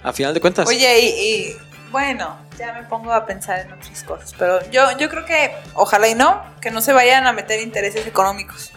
A 0.04 0.14
final 0.14 0.34
de 0.34 0.40
cuentas. 0.42 0.68
Oye, 0.68 1.00
y, 1.00 1.06
y, 1.08 1.58
bueno, 1.92 2.38
ya 2.58 2.74
me 2.74 2.84
pongo 2.84 3.12
a 3.12 3.26
pensar 3.26 3.60
en 3.60 3.74
otras 3.74 4.04
cosas. 4.04 4.34
Pero 4.38 4.60
yo, 4.72 4.98
yo 4.98 5.10
creo 5.10 5.26
que, 5.26 5.52
ojalá 5.74 6.08
y 6.08 6.16
no, 6.16 6.42
que 6.62 6.72
no 6.72 6.82
se 6.82 6.94
vayan 6.94 7.28
a 7.28 7.34
meter 7.34 7.60
intereses 7.62 8.06
económicos. 8.08 8.72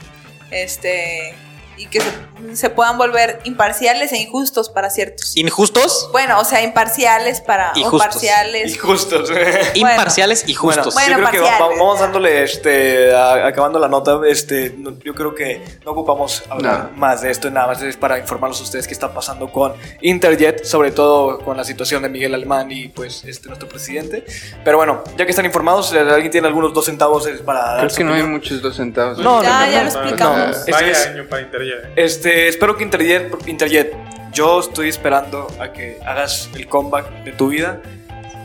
Este. 0.50 1.34
Y 1.76 1.86
que 1.86 2.00
se, 2.00 2.56
se 2.56 2.68
puedan 2.68 2.98
volver 2.98 3.40
imparciales 3.44 4.12
e 4.12 4.18
injustos 4.18 4.68
para 4.68 4.90
ciertos. 4.90 5.34
Injustos, 5.36 6.10
Bueno, 6.12 6.38
o 6.38 6.44
sea, 6.44 6.62
imparciales 6.62 7.40
para. 7.40 7.72
Y 7.74 7.82
o 7.84 7.90
justos. 7.90 8.08
parciales. 8.12 8.74
Y 8.74 8.76
justos. 8.78 9.30
imparciales 9.74 10.44
y 10.46 10.54
justos. 10.54 10.92
Bueno, 10.94 11.18
yo 11.20 11.28
creo 11.30 11.42
que 11.44 11.50
vamos 11.58 12.00
dándole, 12.00 12.42
este, 12.42 13.14
a- 13.14 13.46
acabando 13.46 13.78
la 13.78 13.88
nota, 13.88 14.20
este, 14.26 14.74
no- 14.76 14.98
yo 15.02 15.14
creo 15.14 15.34
que 15.34 15.62
no 15.84 15.92
ocupamos 15.92 16.42
hablar 16.50 16.90
No. 16.92 16.98
más 16.98 17.22
de 17.22 17.30
esto, 17.30 17.50
nada 17.50 17.68
más 17.68 17.82
es 17.82 17.96
para 17.96 18.18
informarlos 18.18 18.60
a 18.60 18.64
ustedes 18.64 18.86
qué 18.86 18.92
está 18.92 19.14
pasando 19.14 19.50
con 19.50 19.72
Interjet, 20.02 20.64
sobre 20.64 20.90
todo 20.92 21.38
con 21.40 21.56
la 21.56 21.64
situación 21.64 22.02
de 22.02 22.08
Miguel 22.10 22.34
Alemán 22.34 22.70
y 22.70 22.88
pues 22.88 23.24
este 23.24 23.48
nuestro 23.48 23.68
presidente. 23.68 24.24
Pero 24.64 24.76
bueno, 24.76 25.02
ya 25.16 25.24
que 25.24 25.30
están 25.30 25.46
informados, 25.46 25.92
eh, 25.94 26.00
alguien 26.00 26.30
tiene 26.30 26.46
algunos 26.46 26.74
dos 26.74 26.84
centavos 26.84 27.26
eh, 27.26 27.32
para 27.44 27.60
dar 27.60 27.76
Creo 27.78 27.90
su 27.90 27.96
que 27.96 28.04
no 28.04 28.12
hay 28.14 28.22
muchos 28.22 28.60
dos 28.60 28.76
centavos. 28.76 29.16
No, 29.18 29.42
Ya, 29.42 29.66
no, 29.66 29.72
ya 29.72 29.78
no, 29.84 29.84
lo 29.88 29.92
no, 29.94 30.00
explicamos. 30.00 30.38
no. 30.66 30.72
Vaya 30.72 30.90
Es- 30.90 31.06
año 31.06 31.24
para 31.28 31.42
Interjet. 31.42 31.69
Este, 31.96 32.48
espero 32.48 32.76
que 32.76 32.84
Interjet, 32.84 33.32
Interjet, 33.46 33.94
yo 34.32 34.60
estoy 34.60 34.88
esperando 34.88 35.48
a 35.58 35.72
que 35.72 35.98
hagas 36.04 36.50
el 36.54 36.66
comeback 36.66 37.24
de 37.24 37.32
tu 37.32 37.48
vida. 37.48 37.80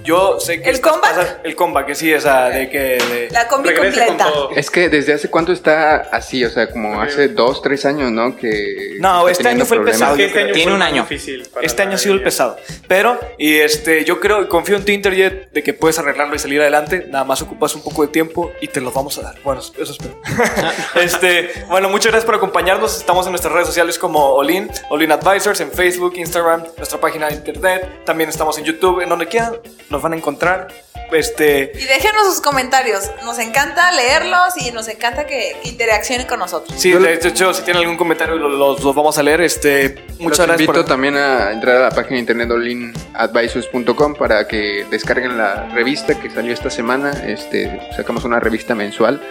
Yo 0.06 0.40
sé 0.40 0.62
que 0.62 0.70
¿El 0.70 0.82
comeback? 0.82 1.02
pasando- 1.16 1.40
el 1.44 1.56
comeback, 1.56 1.86
que 1.88 1.96
sí, 1.96 2.14
esa 2.14 2.50
de 2.50 2.70
que 2.70 2.80
de- 2.80 3.28
La 3.32 3.48
combi 3.48 3.74
con 3.74 3.84
completa. 3.86 4.28
Es 4.56 4.70
que 4.70 4.88
desde 4.90 5.14
hace 5.14 5.30
cuánto 5.30 5.52
está 5.52 5.96
así, 6.12 6.44
o 6.46 6.50
sea, 6.50 6.70
como 6.70 7.02
hace 7.02 7.28
dos, 7.30 7.62
tres 7.62 7.86
años, 7.86 8.12
¿no? 8.12 8.36
Que 8.38 8.96
No, 9.00 9.28
este 9.28 9.48
año 9.48 9.66
fue 9.66 9.78
el 9.78 9.84
pesado. 9.84 10.16
Este 10.16 10.40
año 10.44 10.54
Tiene 10.54 10.70
fue 10.72 10.74
un 10.76 10.82
año. 10.82 11.02
difícil 11.04 11.48
para 11.54 11.66
Este 11.66 11.82
año 11.82 11.96
ha 11.96 11.98
sido 11.98 12.14
el 12.16 12.24
pesado. 12.24 12.58
Pero, 12.88 13.20
y 13.38 13.56
este, 13.56 14.06
yo 14.06 14.20
creo, 14.20 14.48
confío 14.48 14.76
en 14.78 14.86
ti, 14.86 14.94
Interjet, 14.94 15.52
de 15.52 15.64
que 15.64 15.74
puedes 15.74 15.98
arreglarlo 16.00 16.36
y 16.36 16.40
salir 16.40 16.62
adelante. 16.62 17.06
Nada 17.10 17.24
más 17.26 17.42
ocupas 17.42 17.74
un 17.76 17.82
poco 17.84 18.04
de 18.04 18.10
tiempo 18.10 18.52
y 18.62 18.68
te 18.68 18.82
los 18.82 18.94
vamos 18.94 19.18
a 19.18 19.22
dar. 19.24 19.36
Bueno, 19.44 19.60
eso 19.62 19.92
espero. 19.92 20.20
este, 20.96 21.52
bueno, 21.68 21.90
muchas 21.90 22.12
gracias 22.12 22.26
por 22.26 22.36
acompañarnos. 22.36 22.98
Estamos 22.98 23.26
en 23.26 23.32
nuestras 23.32 23.54
redes 23.54 23.68
sociales 23.68 23.98
como 24.00 24.34
Olin, 24.34 24.70
Olin 24.90 25.12
Advisors, 25.12 25.60
en 25.62 25.72
Facebook, 25.72 26.14
Instagram, 26.18 26.64
nuestra 26.78 27.00
página 27.00 27.28
de 27.28 27.36
internet. 27.36 28.04
También 28.06 28.30
estamos 28.30 28.58
en 28.58 28.64
YouTube, 28.66 29.02
en 29.02 29.10
donde 29.10 29.28
quieran, 29.28 29.54
nos 29.96 30.02
van 30.04 30.14
a 30.14 30.18
encontrar. 30.18 30.68
Este, 31.12 31.72
Y 31.76 31.86
déjenos 31.86 32.26
sus 32.26 32.42
comentarios. 32.42 33.10
Nos 33.24 33.38
encanta 33.40 33.92
leerlos 33.92 34.58
y 34.58 34.72
nos 34.72 34.88
encanta 34.88 35.26
que, 35.26 35.56
interaccionen 35.64 36.26
con 36.28 36.40
nosotros. 36.40 36.78
sí, 36.80 36.92
de 36.92 37.14
hecho, 37.14 37.54
si 37.54 37.62
tienen 37.64 37.84
algún 37.84 37.96
comentario, 37.96 38.36
lo- 38.36 38.50
los, 38.50 38.84
los 38.84 38.96
vamos 38.96 39.18
a 39.18 39.24
leer. 39.24 39.42
Este, 39.42 39.96
muchas 40.20 40.40
Los 40.40 40.48
gracias 40.48 40.62
invito 40.62 40.74
por. 40.74 40.86
también 40.86 41.16
a 41.16 41.52
entrar 41.52 41.78
a 41.78 41.80
la 41.82 41.92
página 41.92 42.16
de 42.16 42.20
internet 42.20 42.50
olinadvisors.com 42.52 44.16
para 44.16 44.48
que 44.48 44.86
descarguen 44.90 45.38
la 45.38 45.68
revista 45.74 46.20
que 46.20 46.30
salió 46.30 46.54
esta 46.54 46.70
semana. 46.70 47.12
Este, 47.28 47.80
sacamos 47.96 48.24
una 48.26 48.40
revista 48.40 48.74
mensual 48.76 49.22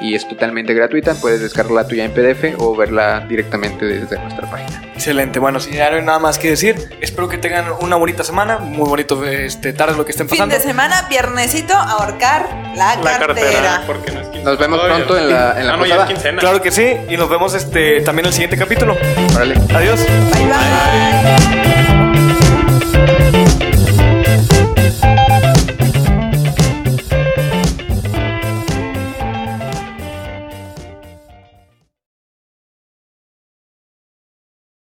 y 0.00 0.14
es 0.14 0.26
totalmente 0.28 0.74
gratuita. 0.74 1.14
Puedes 1.14 1.40
descargarla 1.40 1.86
tuya 1.86 2.04
en 2.04 2.12
PDF 2.12 2.54
o 2.58 2.74
verla 2.76 3.20
directamente 3.28 3.84
desde 3.86 4.18
nuestra 4.18 4.50
página. 4.50 4.82
Excelente. 4.94 5.38
Bueno, 5.38 5.60
si 5.60 5.72
ya 5.72 5.90
no 5.90 5.96
hay 5.96 6.02
nada 6.02 6.18
más 6.18 6.38
que 6.38 6.50
decir, 6.50 6.76
espero 7.00 7.28
que 7.28 7.38
tengan 7.38 7.66
una 7.80 7.96
bonita 7.96 8.22
semana. 8.24 8.58
Muy 8.58 8.88
bonito 8.88 9.24
este, 9.24 9.72
tarde 9.72 9.96
lo 9.96 10.04
que 10.04 10.10
estén 10.12 10.28
Fin 10.28 10.38
pasando. 10.38 10.54
de 10.56 10.60
semana, 10.62 11.06
viernesito, 11.08 11.74
ahorcar 11.74 12.48
la, 12.76 12.96
La 12.96 13.18
cartera. 13.18 13.26
cartera, 13.26 13.82
porque 13.86 14.12
no 14.12 14.20
es 14.20 14.26
quincena. 14.28 14.50
Nos 14.50 14.58
vemos 14.58 14.78
Todavía 14.80 15.04
pronto 15.06 15.18
en 15.18 15.30
la- 15.30 15.60
en 15.60 15.66
la 15.66 15.72
Ah, 15.74 15.76
no, 15.76 15.86
ya 15.86 15.94
es 15.94 15.98
posada. 16.00 16.06
quincena. 16.08 16.38
Claro 16.40 16.62
que 16.62 16.70
sí, 16.70 16.96
y 17.08 17.16
nos 17.16 17.28
vemos 17.30 17.54
este, 17.54 18.00
también 18.02 18.26
en 18.26 18.28
el 18.28 18.32
siguiente 18.34 18.56
capítulo. 18.58 18.96
Órale. 19.34 19.54
Adiós. 19.74 20.00
Bye 20.32 20.46
bye. 20.46 21.89